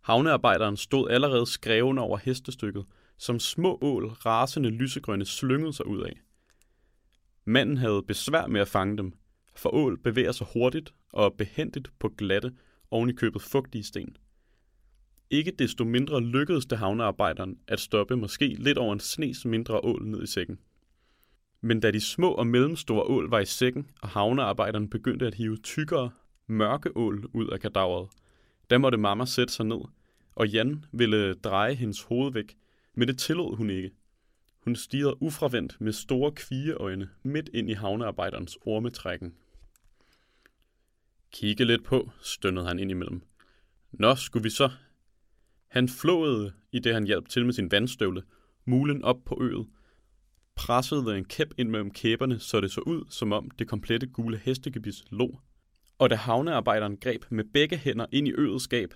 Havnearbejderen 0.02 0.78
stod 0.78 1.10
allerede 1.10 1.46
skrevende 1.46 2.02
over 2.02 2.18
hestestykket, 2.18 2.86
som 3.18 3.40
små 3.40 3.80
ål 3.82 4.06
rasende 4.08 4.70
lysegrønne 4.70 5.26
slyngede 5.26 5.74
sig 5.74 5.88
ud 5.88 6.02
af. 6.02 6.22
Manden 7.46 7.78
havde 7.78 8.04
besvær 8.04 8.48
med 8.48 8.62
at 8.62 8.68
fange 8.68 8.98
dem, 8.98 9.14
for 9.56 9.74
ål 9.74 9.98
bevæger 9.98 10.32
sig 10.32 10.48
hurtigt 10.54 10.94
og 11.14 11.34
behendigt 11.34 11.92
på 12.00 12.10
glatte 12.18 12.52
oven 12.92 13.10
i 13.10 13.14
købet 13.14 13.42
fugtige 13.42 13.84
sten. 13.84 14.18
Ikke 15.30 15.52
desto 15.60 15.84
mindre 15.84 16.22
lykkedes 16.22 16.66
det 16.66 16.78
havnearbejderen 16.78 17.60
at 17.68 17.80
stoppe 17.80 18.16
måske 18.16 18.48
lidt 18.48 18.78
over 18.78 18.94
en 18.94 19.00
snes 19.00 19.46
mindre 19.46 19.80
ål 19.84 20.06
ned 20.06 20.24
i 20.24 20.28
sækken. 20.28 20.60
Men 21.62 21.80
da 21.80 21.92
de 21.92 22.02
små 22.02 22.32
og 22.32 22.48
mellemstore 22.48 23.04
ål 23.04 23.30
var 23.30 23.40
i 23.40 23.46
sækken, 23.46 23.90
og 24.02 24.10
havnearbejderen 24.10 24.90
begyndte 24.90 25.28
at 25.28 25.36
hive 25.36 25.58
tykkere, 25.58 26.12
mørke 26.48 26.98
ål 26.98 27.26
ud 27.34 27.48
af 27.48 27.60
kadaveret, 27.60 28.10
da 28.72 28.78
måtte 28.78 28.98
mamma 28.98 29.26
sætte 29.26 29.54
sig 29.54 29.66
ned, 29.66 29.82
og 30.36 30.48
Jan 30.48 30.86
ville 30.92 31.34
dreje 31.34 31.74
hendes 31.74 32.02
hoved 32.02 32.34
væk, 32.34 32.58
men 32.96 33.08
det 33.08 33.20
tillod 33.20 33.56
hun 33.56 33.70
ikke. 33.70 33.92
Hun 34.60 34.76
stirrede 34.76 35.22
ufravendt 35.22 35.82
med 35.82 35.94
store 35.94 36.32
kvigeøjne 36.32 37.10
midt 37.24 37.50
ind 37.54 37.70
i 37.70 37.74
havnearbejderens 37.74 38.58
ormetrækken. 38.62 39.34
Kigge 41.32 41.66
lidt 41.66 41.84
på, 41.84 42.12
stønnede 42.22 42.66
han 42.66 42.80
indimellem. 42.80 43.22
Nå, 43.92 44.16
skulle 44.16 44.44
vi 44.44 44.50
så? 44.50 44.70
Han 45.68 45.90
flåede, 45.90 46.54
i 46.72 46.80
det 46.80 46.94
han 46.94 47.06
hjalp 47.06 47.30
til 47.30 47.46
med 47.46 47.54
sin 47.54 47.72
vandstøvle, 47.72 48.24
mulen 48.66 49.04
op 49.04 49.24
på 49.26 49.38
øet, 49.42 49.68
pressede 50.56 51.18
en 51.18 51.26
kæp 51.26 51.54
ind 51.58 51.70
mellem 51.70 51.92
kæberne, 51.92 52.40
så 52.40 52.62
det 52.62 52.72
så 52.72 52.82
ud, 52.82 53.06
som 53.10 53.32
om 53.32 53.52
det 53.52 53.68
komplette 53.68 54.08
gule 54.08 54.38
hestegebis 54.38 55.04
lå. 55.10 55.40
Og 56.02 56.10
da 56.10 56.16
havnearbejderen 56.16 56.98
greb 56.98 57.26
med 57.30 57.44
begge 57.44 57.78
hænder 57.78 58.06
ind 58.12 58.28
i 58.28 58.32
øget 58.32 58.62
skab, 58.62 58.94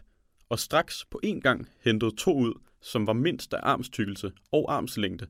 og 0.49 0.59
straks 0.59 1.05
på 1.05 1.19
en 1.23 1.41
gang 1.41 1.69
hentede 1.79 2.15
to 2.17 2.37
ud, 2.37 2.53
som 2.81 3.07
var 3.07 3.13
mindst 3.13 3.53
af 3.53 3.59
armstykkelse 3.63 4.31
og 4.51 4.73
armslængde, 4.73 5.27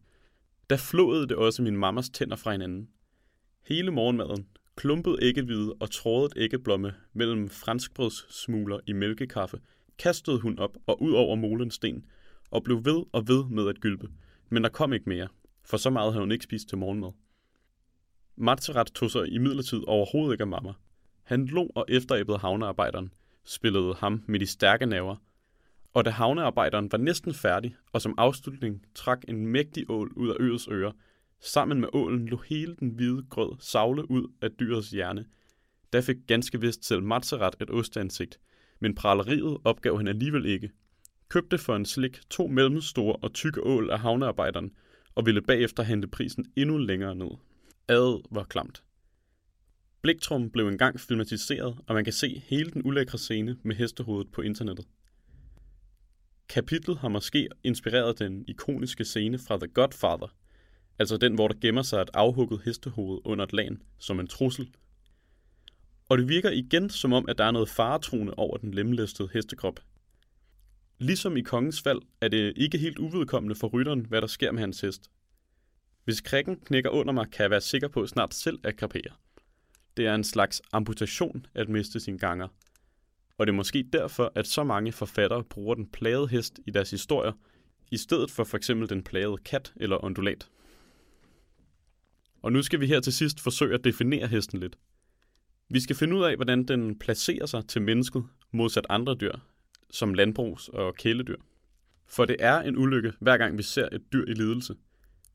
da 0.70 0.75
flåede 0.75 1.27
det 1.27 1.38
også 1.38 1.62
min 1.62 1.77
mammas 1.77 2.10
tænder 2.10 2.36
fra 2.36 2.51
hinanden. 2.51 2.89
Hele 3.67 3.91
morgenmaden, 3.91 4.48
klumpet 4.75 5.20
æggehvide 5.22 5.74
og 5.79 5.91
trådet 5.91 6.34
æggeblomme 6.38 6.94
mellem 7.13 7.50
franskbrødssmugler 7.50 8.79
i 8.88 8.94
mælkekaffe, 8.94 9.60
kastede 9.98 10.39
hun 10.39 10.60
op 10.60 10.77
og 10.88 11.01
ud 11.01 11.12
over 11.12 11.36
molensten, 11.36 12.05
og 12.51 12.63
blev 12.63 12.86
ved 12.86 13.03
og 13.12 13.27
ved 13.27 13.46
med 13.50 13.70
at 13.70 13.79
gylpe. 13.79 14.10
Men 14.50 14.63
der 14.63 14.70
kom 14.70 14.94
ikke 14.94 15.10
mere, 15.10 15.27
for 15.65 15.77
så 15.77 15.89
meget 15.89 16.13
havde 16.13 16.24
hun 16.24 16.32
ikke 16.32 16.44
spist 16.44 16.70
til 16.70 16.77
morgenmad. 16.77 17.12
Matzerath 18.36 18.91
tog 18.91 19.12
sig 19.12 19.27
i 19.27 19.38
midlertid 19.38 19.84
overhovedet 19.88 20.34
ikke 20.34 20.41
af 20.41 20.48
mamma. 20.48 20.74
Han 21.25 21.46
lå 21.46 21.72
og 21.75 21.86
efteræbbede 21.89 22.38
havnearbejderen, 22.38 23.13
spillede 23.44 23.94
ham 23.94 24.24
med 24.27 24.39
de 24.39 24.48
stærke 24.48 24.86
naver, 24.86 25.15
og 25.94 26.05
da 26.05 26.10
havnearbejderen 26.10 26.91
var 26.91 26.98
næsten 26.98 27.34
færdig, 27.34 27.75
og 27.91 28.01
som 28.01 28.15
afslutning 28.17 28.86
trak 28.96 29.24
en 29.27 29.48
mægtig 29.48 29.89
ål 29.89 30.12
ud 30.15 30.29
af 30.29 30.36
øets 30.39 30.67
øre, 30.72 30.94
sammen 31.39 31.82
med 31.82 31.89
ålen 31.94 32.27
lå 32.27 32.38
hele 32.38 32.75
den 32.79 32.89
hvide 32.89 33.25
grød 33.29 33.55
savle 33.60 34.12
ud 34.12 34.27
af 34.41 34.51
dyrets 34.51 34.89
hjerne. 34.89 35.25
Da 35.94 36.00
fik 36.00 36.15
ganske 36.27 36.62
vist 36.62 36.86
selv 36.86 37.03
Matzerath 37.03 37.58
et 37.62 37.70
ostansigt, 37.70 38.39
men 38.79 38.96
praleriet 38.96 39.58
opgav 39.63 39.98
han 39.98 40.08
alligevel 40.08 40.46
ikke. 40.46 40.70
Købte 41.29 41.58
for 41.58 41.75
en 41.75 41.86
slik 41.86 42.20
to 42.29 42.48
mellemstore 42.48 43.15
og 43.15 43.34
tykke 43.34 43.63
ål 43.63 43.89
af 43.89 44.00
havnearbejderen, 44.00 44.72
og 45.15 45.25
ville 45.25 45.41
bagefter 45.41 45.84
hente 45.84 46.08
prisen 46.08 46.46
endnu 46.55 46.77
længere 46.77 47.15
ned. 47.15 47.32
Adet 47.88 48.22
var 48.32 48.44
klamt. 48.44 48.84
Bliktrum 50.05 50.50
blev 50.50 50.67
engang 50.67 51.00
filmatiseret, 51.00 51.77
og 51.88 51.95
man 51.95 52.03
kan 52.03 52.13
se 52.13 52.43
hele 52.47 52.71
den 52.71 52.81
ulækre 52.85 53.17
scene 53.17 53.57
med 53.63 53.75
hestehovedet 53.75 54.31
på 54.31 54.41
internettet. 54.41 54.88
Kapitlet 56.50 56.97
har 56.97 57.07
måske 57.07 57.50
inspireret 57.63 58.19
den 58.19 58.45
ikoniske 58.47 59.05
scene 59.05 59.39
fra 59.39 59.57
The 59.57 59.67
Godfather, 59.67 60.35
altså 61.00 61.17
den, 61.17 61.35
hvor 61.35 61.47
der 61.47 61.55
gemmer 61.62 61.81
sig 61.81 62.01
et 62.01 62.09
afhugget 62.13 62.62
hestehoved 62.65 63.19
under 63.24 63.45
et 63.45 63.53
lagen 63.53 63.81
som 64.00 64.19
en 64.19 64.27
trussel. 64.27 64.75
Og 66.09 66.17
det 66.17 66.29
virker 66.29 66.50
igen 66.50 66.89
som 66.89 67.13
om, 67.13 67.25
at 67.29 67.38
der 67.38 67.43
er 67.43 67.51
noget 67.51 67.69
faretruende 67.69 68.33
over 68.33 68.57
den 68.57 68.74
lemlæstede 68.74 69.29
hestekrop. 69.33 69.79
Ligesom 71.00 71.38
i 71.38 71.41
kongens 71.41 71.81
fald 71.81 72.01
er 72.21 72.27
det 72.27 72.53
ikke 72.55 72.77
helt 72.77 73.00
uvedkommende 73.00 73.55
for 73.55 73.67
rytteren, 73.67 74.05
hvad 74.05 74.21
der 74.21 74.27
sker 74.27 74.51
med 74.51 74.59
hans 74.59 74.81
hest. 74.81 75.12
Hvis 76.03 76.21
krikken 76.21 76.59
knækker 76.59 76.89
under 76.89 77.13
mig, 77.13 77.31
kan 77.31 77.43
jeg 77.43 77.51
være 77.51 77.62
sikker 77.62 77.88
på 77.88 78.07
snart 78.07 78.33
selv 78.33 78.59
at 78.63 78.77
krapere. 78.77 79.12
Det 79.97 80.05
er 80.05 80.15
en 80.15 80.23
slags 80.23 80.61
amputation 80.71 81.45
at 81.53 81.69
miste 81.69 81.99
sin 81.99 82.17
ganger. 82.17 82.47
Og 83.37 83.47
det 83.47 83.51
er 83.53 83.55
måske 83.55 83.89
derfor, 83.93 84.31
at 84.35 84.47
så 84.47 84.63
mange 84.63 84.91
forfattere 84.91 85.43
bruger 85.43 85.75
den 85.75 85.87
plagede 85.87 86.27
hest 86.27 86.59
i 86.65 86.71
deres 86.71 86.91
historier, 86.91 87.31
i 87.91 87.97
stedet 87.97 88.31
for 88.31 88.43
for 88.43 88.57
eksempel 88.57 88.89
den 88.89 89.03
plagede 89.03 89.37
kat 89.37 89.73
eller 89.75 90.03
ondulat. 90.03 90.49
Og 92.41 92.51
nu 92.51 92.61
skal 92.61 92.79
vi 92.79 92.87
her 92.87 92.99
til 92.99 93.13
sidst 93.13 93.39
forsøge 93.39 93.73
at 93.73 93.83
definere 93.83 94.27
hesten 94.27 94.59
lidt. 94.59 94.77
Vi 95.69 95.79
skal 95.79 95.95
finde 95.95 96.15
ud 96.15 96.23
af, 96.23 96.35
hvordan 96.35 96.63
den 96.63 96.99
placerer 96.99 97.45
sig 97.45 97.67
til 97.67 97.81
mennesket 97.81 98.23
modsat 98.51 98.85
andre 98.89 99.15
dyr, 99.15 99.33
som 99.91 100.13
landbrugs- 100.13 100.69
og 100.69 100.95
kæledyr. 100.95 101.37
For 102.07 102.25
det 102.25 102.35
er 102.39 102.61
en 102.61 102.77
ulykke, 102.77 103.13
hver 103.19 103.37
gang 103.37 103.57
vi 103.57 103.63
ser 103.63 103.89
et 103.91 104.13
dyr 104.13 104.25
i 104.27 104.33
lidelse. 104.33 104.75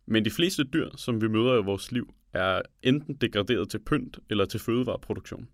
Men 0.06 0.24
de 0.24 0.30
fleste 0.30 0.64
dyr, 0.64 0.90
som 0.96 1.20
vi 1.20 1.28
møder 1.28 1.62
i 1.62 1.64
vores 1.64 1.92
liv, 1.92 2.14
er 2.32 2.62
enten 2.82 3.14
degraderet 3.14 3.70
til 3.70 3.78
pynt 3.78 4.18
eller 4.30 4.44
til 4.44 4.60
fødevareproduktion. 4.60 5.48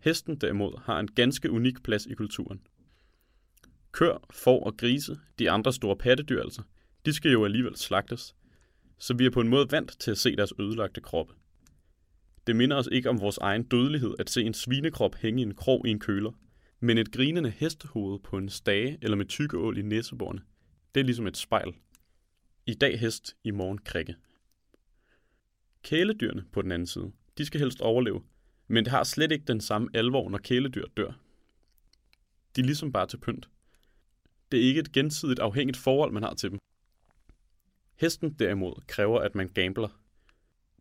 Hesten 0.00 0.36
derimod 0.36 0.80
har 0.82 1.00
en 1.00 1.08
ganske 1.08 1.50
unik 1.50 1.82
plads 1.82 2.06
i 2.06 2.14
kulturen. 2.14 2.60
Kør, 3.92 4.26
får 4.30 4.64
og 4.64 4.76
grise, 4.76 5.18
de 5.38 5.50
andre 5.50 5.72
store 5.72 5.96
pattedyr 5.96 6.40
altså, 6.40 6.62
de 7.06 7.12
skal 7.12 7.32
jo 7.32 7.44
alligevel 7.44 7.76
slagtes. 7.76 8.34
Så 8.98 9.14
vi 9.14 9.26
er 9.26 9.30
på 9.30 9.40
en 9.40 9.48
måde 9.48 9.66
vant 9.70 9.96
til 10.00 10.10
at 10.10 10.18
se 10.18 10.36
deres 10.36 10.52
ødelagte 10.58 11.00
kroppe. 11.00 11.34
Det 12.46 12.56
minder 12.56 12.76
os 12.76 12.88
ikke 12.92 13.10
om 13.10 13.20
vores 13.20 13.38
egen 13.38 13.62
dødelighed 13.62 14.14
at 14.18 14.30
se 14.30 14.42
en 14.42 14.54
svinekrop 14.54 15.14
hænge 15.14 15.40
i 15.40 15.46
en 15.46 15.54
krog 15.54 15.86
i 15.86 15.90
en 15.90 16.00
køler, 16.00 16.32
men 16.80 16.98
et 16.98 17.12
grinende 17.12 17.50
hestehoved 17.50 18.18
på 18.18 18.38
en 18.38 18.48
stage 18.48 18.98
eller 19.02 19.16
med 19.16 19.26
tykkeål 19.26 19.78
i 19.78 19.82
næseborene. 19.82 20.42
Det 20.94 21.00
er 21.00 21.04
ligesom 21.04 21.26
et 21.26 21.36
spejl. 21.36 21.74
I 22.66 22.74
dag 22.74 23.00
hest, 23.00 23.36
i 23.44 23.50
morgen 23.50 23.78
krikke. 23.78 24.14
Kæledyrene 25.86 26.44
på 26.52 26.62
den 26.62 26.72
anden 26.72 26.86
side, 26.86 27.12
de 27.38 27.46
skal 27.46 27.60
helst 27.60 27.80
overleve, 27.80 28.22
men 28.68 28.84
det 28.84 28.90
har 28.90 29.04
slet 29.04 29.32
ikke 29.32 29.44
den 29.44 29.60
samme 29.60 29.88
alvor, 29.94 30.30
når 30.30 30.38
kæledyr 30.38 30.84
dør. 30.96 31.12
De 32.56 32.60
er 32.60 32.64
ligesom 32.64 32.92
bare 32.92 33.06
til 33.06 33.16
pynt. 33.16 33.48
Det 34.52 34.60
er 34.60 34.64
ikke 34.64 34.80
et 34.80 34.92
gensidigt 34.92 35.38
afhængigt 35.38 35.76
forhold, 35.76 36.12
man 36.12 36.22
har 36.22 36.34
til 36.34 36.50
dem. 36.50 36.58
Hesten 38.00 38.32
derimod 38.32 38.82
kræver, 38.86 39.20
at 39.20 39.34
man 39.34 39.48
gambler. 39.48 39.88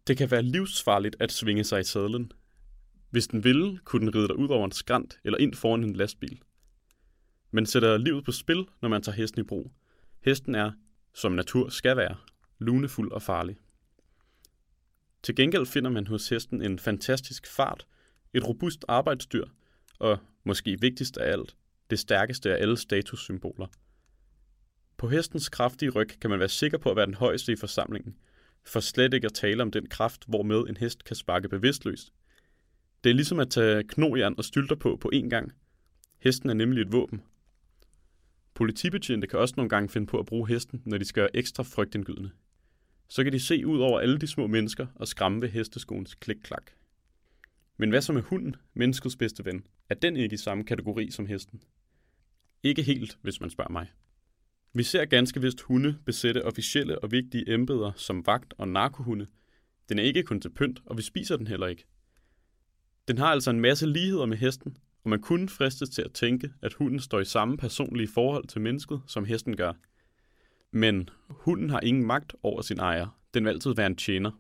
Det 0.08 0.18
kan 0.18 0.32
være 0.32 0.42
livsfarligt 0.42 1.16
at 1.20 1.32
svinge 1.32 1.64
sig 1.64 1.80
i 1.80 1.84
sadlen. 1.84 2.32
Hvis 3.10 3.28
den 3.28 3.44
ville, 3.44 3.80
kunne 3.84 4.06
den 4.06 4.16
ride 4.16 4.28
dig 4.28 4.38
ud 4.38 4.50
over 4.50 4.66
en 4.66 4.72
skrant 4.72 5.20
eller 5.24 5.38
ind 5.38 5.54
foran 5.54 5.84
en 5.84 5.96
lastbil. 5.96 6.42
Men 7.52 7.66
sætter 7.66 7.98
livet 7.98 8.26
på 8.26 8.32
spil, 8.32 8.66
når 8.82 8.90
man 8.90 9.02
tager 9.02 9.16
hesten 9.16 9.42
i 9.42 9.44
brug. 9.44 9.72
Hesten 10.22 10.56
er, 10.56 10.72
som 11.14 11.32
natur 11.32 11.70
skal 11.70 11.98
være, 11.98 12.16
lunefuld 12.60 13.12
og 13.12 13.22
farlig. 13.22 13.58
Til 15.26 15.36
gengæld 15.36 15.66
finder 15.66 15.90
man 15.90 16.08
hos 16.08 16.30
hesten 16.30 16.62
en 16.62 16.80
fantastisk 16.80 17.48
fart, 17.48 17.88
et 18.34 18.48
robust 18.48 18.86
arbejdsdyr 18.88 19.46
og, 20.00 20.20
måske 20.44 20.82
vigtigst 20.82 21.18
af 21.18 21.32
alt, 21.32 21.56
det 21.90 22.00
stærkeste 22.00 22.56
af 22.56 22.62
alle 22.62 22.78
statussymboler. 22.78 23.68
På 24.98 25.08
hestens 25.08 25.50
kraftige 25.50 25.90
ryg 25.90 26.10
kan 26.22 26.30
man 26.30 26.40
være 26.40 26.50
sikker 26.50 26.78
på 26.78 26.90
at 26.90 26.96
være 26.96 27.06
den 27.06 27.14
højeste 27.14 27.52
i 27.52 27.56
forsamlingen, 27.56 28.16
for 28.66 28.80
slet 28.80 29.14
ikke 29.14 29.26
at 29.26 29.34
tale 29.34 29.62
om 29.62 29.72
den 29.72 29.86
kraft, 29.90 30.26
hvormed 30.28 30.70
en 30.70 30.78
hest 30.78 31.04
kan 31.04 31.16
sparke 31.16 31.50
bevidstløst. 31.50 32.14
Det 33.04 33.10
er 33.10 33.14
ligesom 33.14 33.40
at 33.40 33.50
tage 33.50 33.84
knojern 33.84 34.36
og 34.38 34.46
stylter 34.46 34.76
på 34.76 34.98
på 35.02 35.12
én 35.14 35.30
gang. 35.30 35.52
Hesten 36.20 36.50
er 36.50 36.54
nemlig 36.54 36.82
et 36.82 36.92
våben. 36.92 37.22
Politibetjente 38.54 39.28
kan 39.28 39.40
også 39.40 39.54
nogle 39.58 39.70
gange 39.70 39.90
finde 39.90 40.08
på 40.08 40.20
at 40.20 40.26
bruge 40.26 40.48
hesten, 40.48 40.82
når 40.86 40.98
de 40.98 41.06
skal 41.06 41.22
gøre 41.22 41.36
ekstra 41.36 41.64
frygtindgydende 41.64 42.32
så 43.08 43.24
kan 43.24 43.34
de 43.34 43.40
se 43.40 43.66
ud 43.66 43.80
over 43.80 44.00
alle 44.00 44.18
de 44.18 44.28
små 44.28 44.48
mennesker 44.48 44.88
og 44.96 45.08
skræmme 45.08 45.42
ved 45.42 45.50
hesteskoens 45.50 46.16
klik-klak. 46.16 46.72
Men 47.78 47.90
hvad 47.90 48.02
så 48.02 48.14
med 48.14 48.22
hunden, 48.22 48.56
menneskets 48.74 49.16
bedste 49.16 49.46
ven? 49.46 49.66
Er 49.90 49.96
den 49.96 50.18
ikke 50.18 50.34
i 50.34 50.38
samme 50.38 50.64
kategori 50.64 51.12
som 51.12 51.26
hesten? 51.26 51.64
Ikke 52.64 52.84
helt, 52.84 53.18
hvis 53.22 53.42
man 53.42 53.50
spørger 53.50 53.72
mig. 53.72 53.92
Vi 54.74 54.84
ser 54.84 55.06
ganske 55.06 55.42
vist 55.42 55.62
hunde 55.62 55.98
besætte 56.06 56.46
officielle 56.46 57.00
og 57.00 57.12
vigtige 57.12 57.54
embeder 57.54 57.92
som 57.96 58.26
vagt 58.26 58.54
og 58.58 58.68
narkohunde. 58.68 59.28
Den 59.90 60.00
er 60.00 60.04
ikke 60.04 60.24
kun 60.24 60.42
til 60.42 60.50
pynt, 60.50 60.82
og 60.86 60.98
vi 60.98 61.02
spiser 61.02 61.38
den 61.38 61.48
heller 61.48 61.68
ikke. 61.68 61.86
Den 63.08 63.18
har 63.18 63.28
altså 63.28 63.50
en 63.50 63.60
masse 63.60 63.88
ligheder 63.88 64.26
med 64.26 64.38
hesten, 64.38 64.78
og 65.04 65.10
man 65.10 65.22
kunne 65.22 65.50
fristes 65.50 65.90
til 65.90 66.02
at 66.02 66.14
tænke, 66.14 66.50
at 66.62 66.74
hunden 66.74 67.00
står 67.00 67.20
i 67.20 67.26
samme 67.26 67.58
personlige 67.58 68.08
forhold 68.08 68.48
til 68.48 68.62
mennesket, 68.62 69.02
som 69.08 69.26
hesten 69.26 69.58
gør– 69.58 69.74
men 70.76 71.10
hunden 71.30 71.70
har 71.70 71.80
ingen 71.80 72.06
magt 72.06 72.36
over 72.44 72.62
sin 72.62 72.80
ejer. 72.80 73.20
Den 73.34 73.46
vil 73.46 73.50
altid 73.50 73.76
være 73.76 73.88
en 73.88 73.96
tjener. 73.96 74.32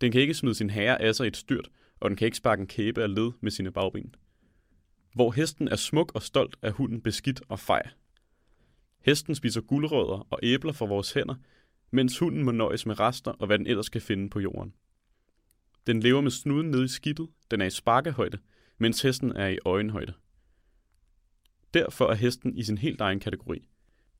Den 0.00 0.12
kan 0.12 0.20
ikke 0.20 0.34
smide 0.34 0.54
sin 0.54 0.70
herre 0.70 1.02
af 1.02 1.14
sig 1.14 1.24
i 1.24 1.28
et 1.28 1.36
styrt, 1.36 1.70
og 2.00 2.10
den 2.10 2.16
kan 2.16 2.24
ikke 2.24 2.36
sparke 2.36 2.60
en 2.60 2.66
kæbe 2.66 3.02
af 3.02 3.14
led 3.14 3.32
med 3.40 3.50
sine 3.50 3.72
bagben. 3.72 4.14
Hvor 5.14 5.30
hesten 5.30 5.68
er 5.68 5.76
smuk 5.76 6.12
og 6.14 6.22
stolt, 6.22 6.56
er 6.62 6.70
hunden 6.70 7.00
beskidt 7.00 7.42
og 7.48 7.58
fej. 7.58 7.88
Hesten 9.00 9.34
spiser 9.34 9.60
guldrødder 9.60 10.26
og 10.30 10.38
æbler 10.42 10.72
fra 10.72 10.86
vores 10.86 11.12
hænder, 11.12 11.34
mens 11.90 12.18
hunden 12.18 12.44
må 12.44 12.50
nøjes 12.50 12.86
med 12.86 13.00
rester 13.00 13.30
og 13.30 13.46
hvad 13.46 13.58
den 13.58 13.66
ellers 13.66 13.88
kan 13.88 14.00
finde 14.00 14.30
på 14.30 14.40
jorden. 14.40 14.74
Den 15.86 16.00
lever 16.00 16.20
med 16.20 16.30
snuden 16.30 16.70
nede 16.70 16.84
i 16.84 16.88
skidtet, 16.88 17.28
den 17.50 17.60
er 17.60 17.66
i 17.66 17.70
sparkehøjde, 17.70 18.38
mens 18.78 19.02
hesten 19.02 19.36
er 19.36 19.48
i 19.48 19.58
øjenhøjde. 19.64 20.12
Derfor 21.74 22.06
er 22.06 22.14
hesten 22.14 22.58
i 22.58 22.62
sin 22.62 22.78
helt 22.78 23.00
egen 23.00 23.20
kategori. 23.20 23.68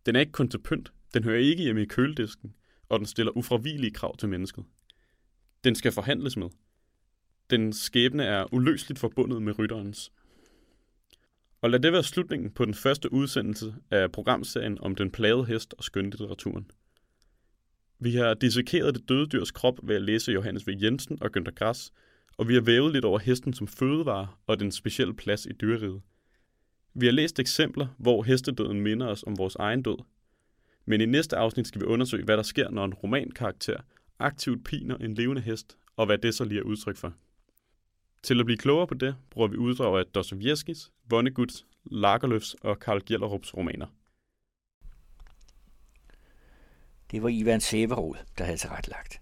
Den 0.07 0.17
er 0.17 0.21
ikke 0.21 0.33
kun 0.33 0.49
til 0.49 0.59
pynt, 0.59 0.93
den 1.15 1.25
hører 1.25 1.39
ikke 1.39 1.63
hjemme 1.63 1.83
i 1.83 1.87
køledisken, 1.87 2.55
og 2.89 2.99
den 2.99 3.07
stiller 3.07 3.37
ufravigelige 3.37 3.95
krav 3.95 4.17
til 4.17 4.29
mennesket. 4.29 4.65
Den 5.65 5.75
skal 5.75 5.93
forhandles 5.93 6.37
med. 6.37 6.49
Den 7.51 7.73
skæbne 7.73 8.25
er 8.25 8.55
uløseligt 8.55 9.01
forbundet 9.01 9.43
med 9.43 9.59
rytterens. 9.59 10.13
Og 11.61 11.71
lad 11.71 11.81
det 11.81 11.93
være 11.93 12.03
slutningen 12.03 12.51
på 12.51 12.65
den 12.65 12.75
første 12.75 13.13
udsendelse 13.13 13.75
af 13.91 14.13
programserien 14.13 14.79
om 14.81 14.95
den 14.95 15.11
plagede 15.11 15.45
hest 15.45 15.75
og 15.79 15.85
skønlitteraturen. 15.85 16.71
Vi 17.99 18.15
har 18.15 18.35
dissekeret 18.35 18.95
det 18.95 19.09
døde 19.09 19.27
dyrs 19.27 19.51
krop 19.51 19.79
ved 19.83 19.97
at 19.97 20.03
læse 20.03 20.33
Johannes 20.33 20.67
V. 20.67 20.71
Jensen 20.83 21.19
og 21.21 21.31
Günther 21.37 21.55
Grass, 21.55 21.93
og 22.37 22.49
vi 22.49 22.55
har 22.55 22.61
vævet 22.61 22.93
lidt 22.93 23.05
over 23.05 23.19
hesten 23.19 23.53
som 23.53 23.67
fødevare 23.67 24.29
og 24.47 24.61
den 24.61 24.73
specielle 24.73 25.15
plads 25.15 25.47
i 25.47 25.53
dyreriget. 25.53 26.03
Vi 26.95 27.07
har 27.07 27.13
læst 27.13 27.39
eksempler, 27.39 27.87
hvor 27.99 28.23
hestedøden 28.23 28.81
minder 28.81 29.07
os 29.07 29.25
om 29.27 29.39
vores 29.39 29.57
egen 29.57 29.83
død. 29.83 29.99
Men 30.85 31.01
i 31.01 31.07
næste 31.07 31.37
afsnit 31.37 31.67
skal 31.67 31.81
vi 31.81 31.87
undersøge, 31.87 32.25
hvad 32.25 32.37
der 32.37 32.43
sker, 32.43 32.71
når 32.71 32.85
en 32.85 32.95
romankarakter 32.95 33.77
aktivt 34.19 34.65
piner 34.65 34.97
en 34.97 35.15
levende 35.15 35.43
hest, 35.43 35.77
og 35.97 36.07
hvad 36.07 36.19
det 36.19 36.35
så 36.35 36.45
lige 36.45 36.59
er 36.59 36.65
udtryk 36.65 36.97
for. 36.97 37.15
Til 38.23 38.41
at 38.41 38.47
blive 38.47 38.59
klogere 38.59 38.87
på 38.87 38.95
det, 38.95 39.17
bruger 39.31 39.49
vi 39.49 39.57
uddrag 39.57 39.99
af 39.99 40.07
Dostojevskis, 40.07 40.93
Vonneguts, 41.11 41.67
Lagerlöfs 41.93 42.55
og 42.63 42.79
Karl 42.79 43.01
Gjellerups 43.01 43.57
romaner. 43.57 43.87
Det 47.11 47.23
var 47.23 47.29
Ivan 47.29 47.61
Sæverod, 47.61 48.15
der 48.39 48.45
havde 48.45 48.59
tilrettelagt. 48.59 49.22